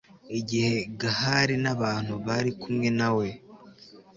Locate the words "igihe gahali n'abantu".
0.39-2.13